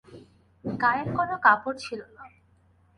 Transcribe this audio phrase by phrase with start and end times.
[0.63, 2.23] গায়ে কোনো কাপড় ছিল না।